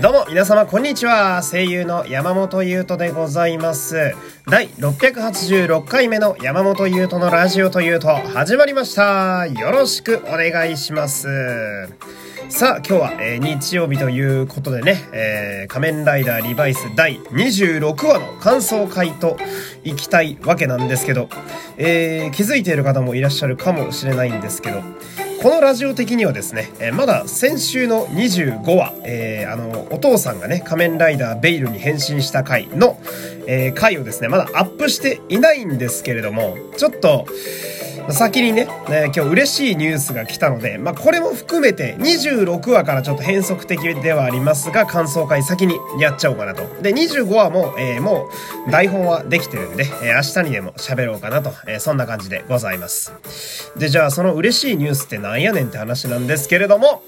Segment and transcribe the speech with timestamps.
[0.00, 1.42] どうも皆様こんにちは。
[1.42, 4.14] 声優の山本優斗でございます。
[4.46, 9.46] 第686回目の山本優斗のラジオというと始まりました。
[9.46, 11.88] よろしくお願いします。
[12.50, 19.38] さあ今日は、えー、日曜日ということでね、えー、仮面ライダーリバイス第26話の感想会と
[19.82, 21.30] いきたいわけなんですけど、
[21.78, 24.82] えー、気づいている方もいらっしゃるかもしれないんですけど
[25.42, 32.98] このラジオ的にはですね、えー、まだ先週の25話、えー、あの、お父さんがね、仮面ライダーベイルに変身した回の、
[33.46, 37.26] えー、回をですね、まだアップしていないんですけれども、ちょっと、
[38.10, 46.62] 先にね、ね今日嬉しいニュースが来たので、まあ、これも含めて26話からちょっと変則的ではありますが、感想会先にやっちゃおうかなと。
[46.82, 48.28] で、25話も、えー、も
[48.66, 53.12] う台本はできてるんで、えー、明日にでも喋ろうかなと、えー、そんな感じでございます。
[53.76, 57.02] で、じゃあその嬉しいニュースってなんやねんって話なんですけれども、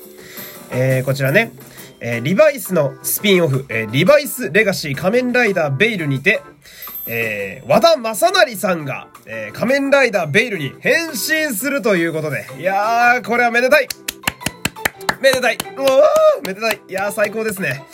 [0.71, 1.53] えー、こちらね、
[2.01, 6.43] えー、リバイスのスピンオフ、えー、リバイスレガシー仮面ライダーベイルにて、
[7.09, 13.89] えー、和田正成さんが、えー、仮面ライダーベイルに変身するということで、いやー、これはめでたい
[15.21, 17.85] めでたいおーめでたいいやー、最高ですね。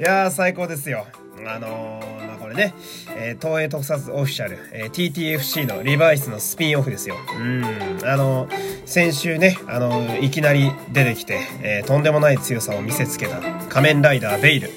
[0.00, 1.06] いやー、最高ですよ。
[1.46, 2.74] あのー、まあ、これね、
[3.16, 7.16] えー、東映特撮オフィシャル、えー、TTFC のリバイスのスピンオフですよ。
[7.36, 7.64] うん。
[8.04, 14.70] あのー、先週ね、あのー、いきなり出てきて、えー、とんでもない強さを見せつけた仮面ライダーベイル。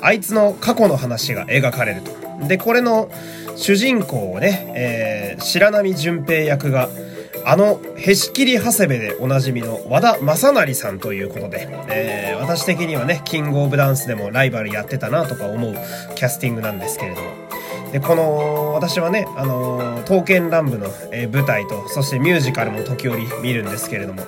[0.00, 2.23] あいつの過去の話が描かれると。
[2.46, 3.08] で、これの
[3.56, 6.88] 主人公をね、えー、白波淳平役が、
[7.46, 15.74] あの、へし切り長谷部でおなじみの和田正成さんということで、えー、私的にはね、キングオブダンスでもライバルやってたなとか思う
[16.14, 17.30] キャスティングなんですけれども。
[17.92, 24.22] で、この、私はね、あの、刀剣乱舞の、えー、舞台と、そしてミュージカルも時折見るんですけれども、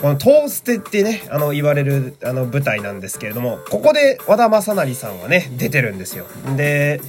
[0.00, 6.26] このトーステってね、あの、言われる、あの、舞台なんですけれども、ここで和田正成さんはね、出てるんですよ。
[6.54, 7.00] で、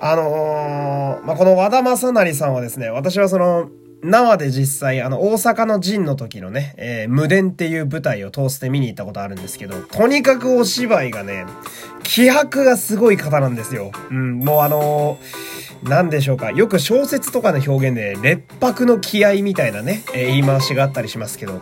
[0.00, 3.68] あのー、まあ、この和田正成さんはですね、私はその、
[4.02, 11.44] 生で実際、あの、大阪の陣の時のね、えー、無伝っていう舞台を通して見に行ったことあるんですけど、とにかくお芝居がね、
[12.02, 13.92] 気迫がすごい方なんですよ。
[14.10, 16.50] うん、もうあのー、なんでしょうか。
[16.50, 21.60] よく小説とかの表現で、劣白の気合みたいなね、えー、言い回しがあったりしますけど、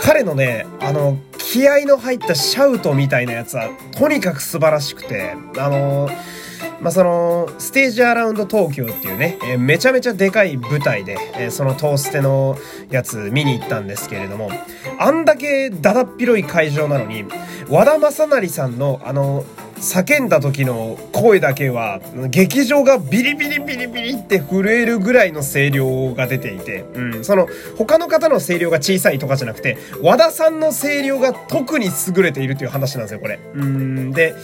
[0.00, 6.47] 彼のね、あの、気合の入ったシャウトみたいなやつは、とにかく素晴らしくて、あのー
[6.80, 12.56] まあ、その、ステージアラウンド東京っていうね、えー、めちゃめちゃでかい舞台で、えー、そのトーステの
[12.90, 14.50] やつ見に行ったんですけれども、
[14.98, 17.24] あんだけだだっ広い会場なのに、
[17.68, 19.44] 和田正成さんの、あの、
[19.80, 22.00] 叫んだ時の声だけは、
[22.30, 33.38] 劇場がビリビリビリビリって震えるぐらいの声量が出ていて、うん、その、他の方の声量が小さいとかじゃなくて、和田さんの声量が特に優れているという話なんですよ、これ。
[33.54, 34.34] うん、で、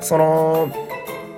[0.00, 0.70] その、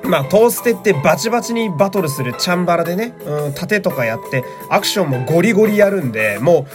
[0.05, 6.67] まあ、トーステってバチバチにバトルするチャンバラでね、うん、盾とかやって、アクションもゴリゴリやるんで、も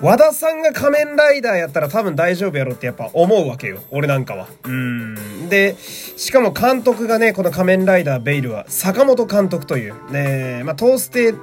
[0.00, 3.80] う、和田さんが仮面ライダーやったら多分大丈夫やろってやっぱ思うわけよ。
[3.90, 4.48] 俺なんかは。
[4.64, 5.48] うん。
[5.48, 11.34] で、しかも監督がね、この仮面ライダーベイルは坂本監督という、ね、まあ、トーステ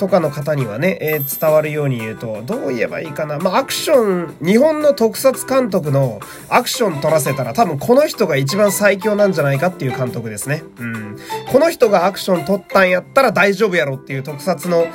[0.00, 3.38] とかの方にはね、えー、伝わるように言うと、どう言えばいいかな。
[3.38, 10.62] まあ、アクション、日本の特撮監督のアクション撮らせたら多分この人が一番最強なんじゃないかっていう監督ですね。
[10.78, 11.16] うん。
[11.52, 14.86] この人がアクション撮ったんやったら大丈夫やろっていう特撮の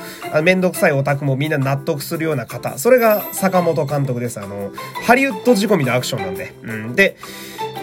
[0.42, 2.76] めんどくさいオタクもみんな納得するような方。
[2.76, 4.40] それが坂本監督です。
[4.40, 4.72] あの、
[5.04, 6.52] ハリウッド仕込みのアクションなんで。
[6.64, 6.96] うん。
[6.96, 7.16] で、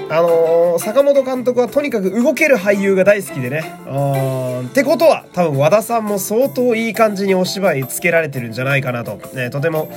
[0.10, 3.80] あのー、坂本監督はとにかく動ける俳優が大好きでね。
[3.88, 4.68] うん。
[4.68, 9.20] ってことは、多分和田さんも相当いい感じにお芝居つけられてるんじゃないかなと。
[9.34, 9.92] ね、とても、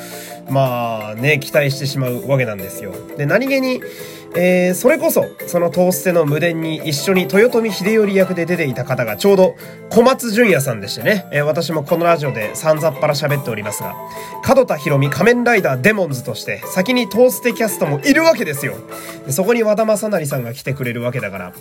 [0.48, 2.92] まあね、期待してしまうわけなんですよ。
[3.16, 3.80] で、何気に、
[4.38, 9.56] えー、それこそ、そのトーステの無伝に一緒に豊臣秀頼役で出ていた方がちょうど
[9.90, 13.96] 小松淳也さんでしてね、えー、私もこのラジオで散々っぱら喋っておりますが、
[14.42, 18.74] 角田博美仮面ライダーデモンズとして先にトーステキャストもいるわけですよ。
[19.30, 21.52] そこに和田正成さんが来てくれるわけだから、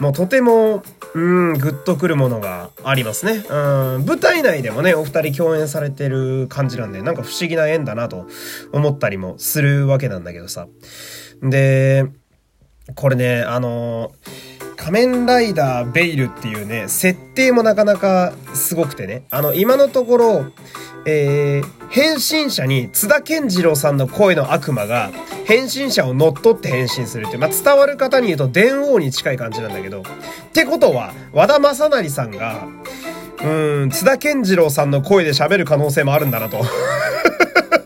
[0.00, 0.82] もうとても、
[1.14, 3.44] うん、グッとくるものがありますね。
[3.48, 3.54] う
[4.00, 8.26] ん、舞台内でもね、お二人共演されてる感じなんで、なんか不思議な縁だなと
[8.72, 10.66] 思ったりもするわけなんだけどさ。
[11.42, 12.06] で、
[12.94, 14.12] これね、あの
[14.76, 19.24] 仮面ライダーベイルっていうね、設定もなかなかすごくてね。
[19.30, 20.46] あの、今のところ、
[21.06, 25.10] えー、変身者に津田健次郎さんの声の悪魔が
[25.44, 30.04] 変身者を乗っ取って変身するっていう、まあ、伝わる方に言うと電王に近い感じなんだけど、っ
[30.52, 32.68] てことは、和田正成さんが、
[33.44, 36.58] うん、津田健次郎さんの声で喋る可能性もあるんだなと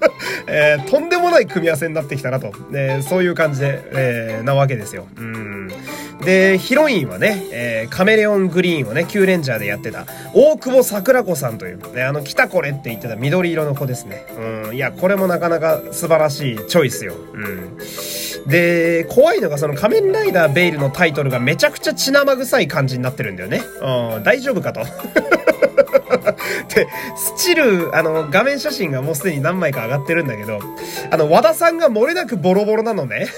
[0.46, 5.06] えー、とんでもない組み合わせになってきたなと、えそういう感じで、えー、なわけですよ。
[5.16, 5.68] うん。
[6.24, 14.26] で、ヒロインはね、え、カメレオングリーンをね、キューレンジャーでやってた、大久保桜子さんという、ね、あの、来たこれって言ってた緑色の子ですね。
[14.68, 14.74] うん。
[14.74, 17.14] いや、これもなかなか素晴らしいチョイスよ。
[17.34, 17.78] うん。
[18.46, 23.62] で、怖いのがその仮面ライダーベイルのタイトルがめちゃくちゃ血生臭い感じになってるんだよね。
[24.16, 24.80] うん、大丈夫かと。
[26.74, 30.60] で、スチル、あの、画面写真がもうすでに何枚か上がってるんだけど、
[31.10, 33.28] あの、和田さんが漏れなくボロボロなのね。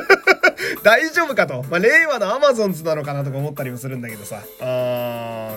[0.82, 1.64] 大丈夫かと。
[1.70, 4.42] まあ、令和のアマゾンズなのかなとか思ったりもするんだけどさ。
[4.60, 5.56] あ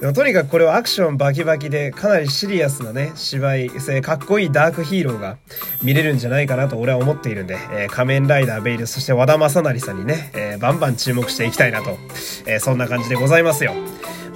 [0.00, 3.70] でもとにかくこれはアクションバキバキでかなりシリアスなね、芝居、
[4.02, 5.38] かっこいいダークヒーローが
[5.82, 11.96] 見れるんじゃないかなと俺は思っているんで、えー、仮面ライダーベイル、そして和田正成さんにね、えー、バンバン注目していきたいなと、
[12.44, 13.72] えー、そんな感じでございますよ。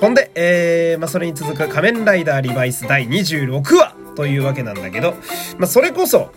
[0.01, 5.13] ほんで、えー、まあ、それに続く仮面ライダーリバイス第26話というわけなんだけど、
[5.59, 6.33] まあ、それこそ、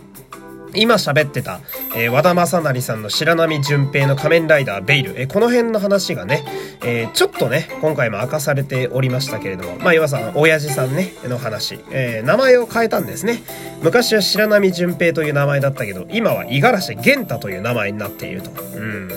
[0.74, 1.60] 今喋ってた、
[1.96, 6.44] えー、和田正成さんの白波純平の仮面ライダーベイル、えー、この辺の話がね、
[6.84, 13.42] えー、ちょっとね、今回も明かされておりましたけれども、まあ、岩さん、親父さんね、の話、え名前を変えたんですね。
[13.82, 18.50] 昔は白波純平という名前だったけど、今は五十嵐玄太という名前になっていると。
[18.50, 19.08] うん。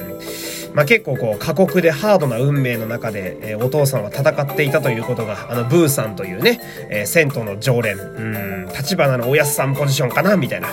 [0.77, 10.69] まあ、結構こう過酷でハードな運命の中で、えー、お父さんは戦っていたということが、あの、ブーさんというね、えー、銭湯の常連、うん、立花のおやすさんポジションかな、みたいな、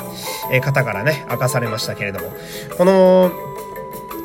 [0.52, 2.34] えー、方からね、明かされましたけれども、
[2.76, 3.32] この、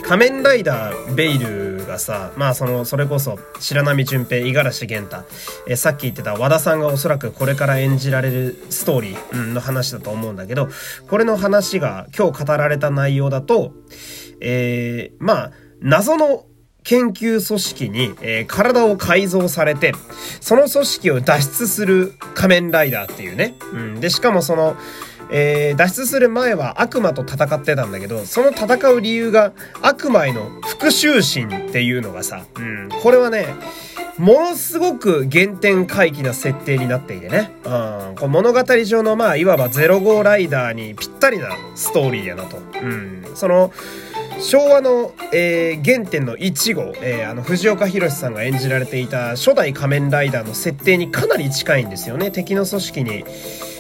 [0.03, 5.23] 仮面ライダーベイルがさ、まあその、それこそ、白波純平、五十嵐玄太、
[5.65, 10.67] えー、さっき言ってた和田さんがおそらくこれから演じられるストーリー、うん、の話だと思うんだけど、
[11.07, 13.71] これの話が今日語られた内容だと、
[14.41, 16.45] えー、まあ、謎の
[16.83, 19.93] 研究組織に、えー、体を改造されて、
[20.41, 23.55] その組織を脱出する仮面ライダーっていうね。
[23.73, 23.99] うん。
[23.99, 24.75] で、しかもその、
[25.31, 32.89] えー、脱出する前は悪魔と戦ってたんだけど、その戦う理由が悪魔への復讐心っていうのがさ、うん。
[33.03, 33.47] これはね、
[34.17, 37.51] ものすごく原点回帰な設定になっていてね。
[37.63, 37.69] う
[38.13, 38.15] ん。
[38.15, 42.57] こ物語上のまあ、いわば0号ライダーにぴったりなストーリーやなと。
[42.81, 43.23] うん。
[43.35, 43.71] その、
[44.41, 52.31] 昭和の、えー、原点の1号、えー、あの、藤岡弘さんが演じられていた初代仮面ライダーの設定にかなり近いんですよね。
[52.31, 53.25] 敵の組織に、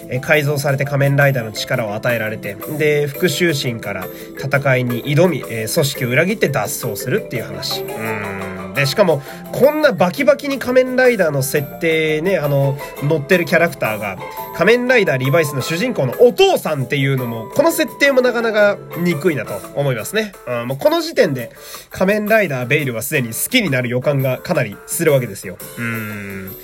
[0.09, 4.05] えー、改造されて仮面ライダーの力を与えられて、で、復讐心から
[4.37, 7.81] 戦いに挑み、え、組織を裏切って脱走するっていう話。
[7.83, 9.21] うんで、しかも、
[9.51, 14.17] こんなバキバキに仮面ライダーの設定ね、あの、乗ってるキャラクターが、
[14.55, 20.33] 仮面ライダーリバイスの主人公のお父さんっていうのも、この設定もなかなか憎いなと思いますね。
[20.47, 21.51] うん、もうこの時点で、
[21.89, 25.57] 仮面ライダーベイルはすでに好きになる予感がかなりするわけですよ。
[25.77, 26.55] うん。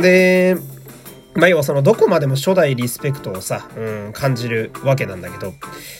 [0.00, 0.56] で、
[1.34, 5.52] まあ、要はそのどこまでも初代リスペクトをさ、うん、感じるわけなんだけど、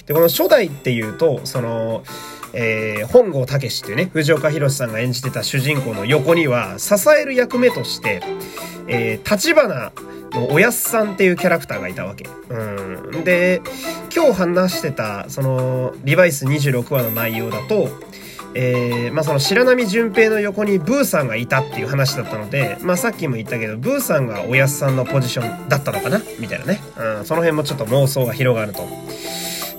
[0.07, 2.05] で、この初代っていうと、その、
[2.55, 8.23] えー、本郷武っていうね、藤岡弘さんが演じてた主人公の横には、支える役目として、
[8.87, 9.93] えー、
[10.35, 12.29] のおやすさんっていうキャラクターがいたわけ。
[12.49, 13.25] うん。
[13.25, 13.61] で、
[14.15, 17.89] 今日話してた、その、リバイス26話の内容だと、
[18.57, 26.23] えー、まあその白波純平の横にブーさんがいたっていう話だったので、まあさっきも言ったけど、ブーさんがおやすさんのポジションだったのかな？
[26.39, 26.81] みたいなね。
[26.97, 28.87] うん、その辺もちょっと妄想が広がると。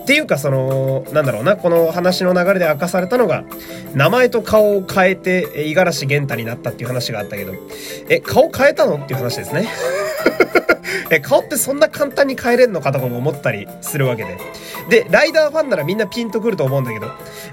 [0.05, 3.43] っていうかそのなんだろうなこの話の流れで明かされたのが
[3.95, 7.53] 名前と顔を変えて五十嵐玄太になったっていう話があったけど
[8.07, 9.67] え顔変えたのっていう話ですね。
[11.09, 14.37] え顔ってそんな簡単に変えれんのかとかも思ったりするわけで。
[14.89, 17.07] でライダーファンならみんなピンとくると思うんだけど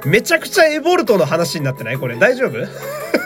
[0.04, 1.96] めちゃくちゃエボルトの話になってない？
[1.96, 2.58] これ大丈夫？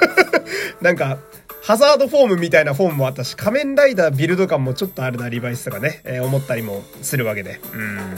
[0.80, 1.18] なんか
[1.66, 7.60] ハザードフォームみたいなフォームもあったし、仮面ライダービルド感もちょっとあるな、リバイスとかね、えー、思ったりもするわけで。
[7.74, 8.16] うん。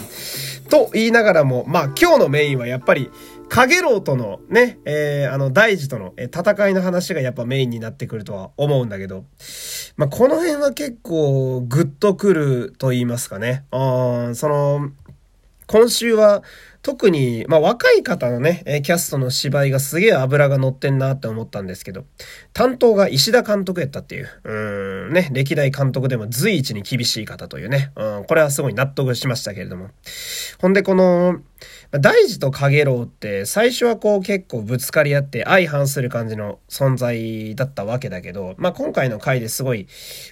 [0.69, 3.11] と言いながらも、まあ今日のメインはやっぱり、
[3.49, 9.25] カゲロウとのね、えー、あの、大事との、え戦いの話がやっぱメインになってくるとは思うんだけど、
[9.97, 13.65] まあこの辺は結構グッとくると言いますかね。
[13.71, 14.91] あその、
[15.69, 16.43] 今週は、
[16.81, 22.07] 特に、まあ若い方のね、キャストの芝居がすげえ油が乗ってんなって思ったんですけど、
[22.55, 29.91] 担当が石田監督やったっていう、うん、ね、歴代監督でも随一に厳しい方というね、うん、これはすごい納得しましたけれども。
[30.59, 31.43] ほんでこの、
[31.91, 39.87] 大事と影郎って最初はこう結構ぶつかり合って相反する感じの存在だったわけだけど、まあ今回の回ですごい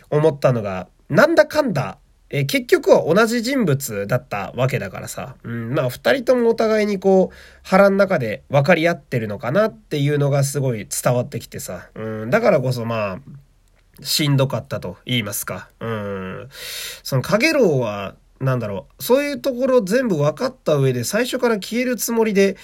[0.08, 1.98] 思ったのが、なんだかんだ
[2.30, 13.18] えー、結局は同じ人物だったわけだからさ、うん、まあ二人ともお互いにこう腹の中で分かり合ってるのかなっていうのがすごい伝わってきてさ、うん、だからこそまあ、
[14.02, 15.68] しんどかったと言いますか。
[15.80, 16.48] うん。
[17.02, 22.56] その、かげろうは、なんだろう、そういうところ全部分かった上で最初から消えるつもりで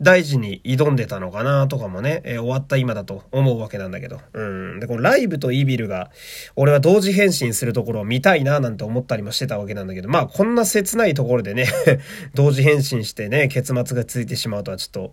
[0.00, 4.20] 大事に挑んでたのかなとかもね、えー、終わった今だと思うわけなんだけど。
[4.32, 4.80] うん。
[4.80, 6.10] で、このライブとイビルが、
[6.56, 11.66] 俺は同時変身するところを見たいななんて思ったりもしてたわけなんだけど、まあこんな切ないところでね
[12.34, 15.12] 同時変身してね、結末がついてしまうとはちょっと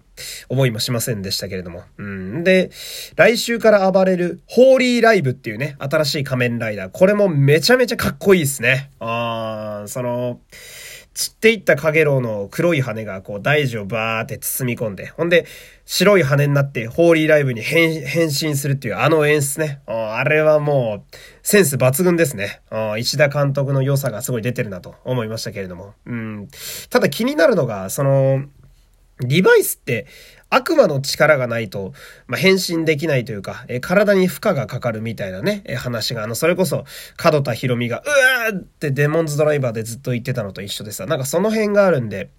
[0.50, 1.84] 思いもしませんでしたけれども。
[1.98, 2.44] うん。
[2.44, 2.72] で、
[3.16, 6.90] 来週から暴れるホーリーライブっていうね、新しい仮面ライダー。
[6.92, 8.90] これもめちゃめちゃかっこいいですね。
[9.00, 10.40] あー、そのの、
[11.14, 15.48] 散っていったカゲロウの黒い羽がこう大樹をバーって包み込んで、ほんで
[15.84, 19.82] 白い羽になってホーリーライブに変身するっていうあの演出ね。
[19.88, 22.62] あれはもうセンス抜群ですね。
[23.00, 25.96] 石田監督の良さがすごい出てるなと思いましたけれども。
[26.06, 26.48] うん。
[26.92, 28.44] ただ気になるのが、その、
[29.20, 30.06] リバイスって
[30.50, 31.94] 悪魔の力がないと、
[32.28, 36.86] まあ、変身できないというか、え体に負荷がかかるみたいなね、え話が、あの、それこそ、
[37.18, 42.30] 角田博美が、うわーってデモンズドライバーでずっと言ってたのと一緒でさ、なんかその辺があるんで、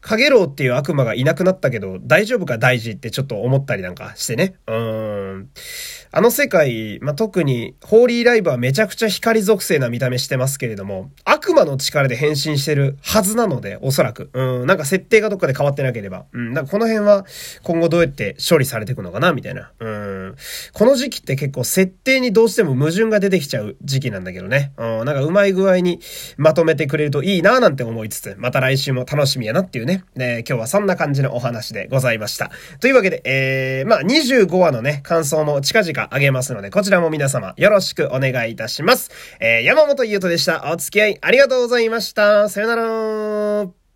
[0.00, 4.54] カゲロウっていう悪魔がいなくなったけど、大丈夫か大事ってちょっと思ったりなんかしてね。
[4.66, 5.48] うーん。
[6.10, 14.30] あの世界、まあ、特に、ホーリーライブはめちゃくちゃ光属性な見た目してますけれども、悪魔の力で変身してるはずなので、おそらく。
[14.32, 16.24] うん、なんか設定がどっかで変わってなければ。
[16.32, 17.26] うん、なんかこの辺は
[17.62, 19.70] 今後どうやって処理されていくのかな、みたいな。
[19.80, 20.34] うん。
[20.72, 24.72] この時期って結構設定にどうしても矛盾が出てきちゃう時期なんだけどね。
[24.78, 26.00] うん、なんかうまい具合に
[26.38, 30.04] まとめてくれるといいな、なんて思いつつ、また来週も楽しみやなっていうね。
[30.14, 32.52] ね今日はそんな感じのお話でございました。
[32.80, 39.10] というわけで、えー、まあ25話のね、感想も近々あげますので、こちらも皆様よろしくお願いいたします。
[39.40, 40.70] えー、山本優斗でした。
[40.72, 42.48] お付き合いありがとうございました。
[42.48, 43.87] さよなら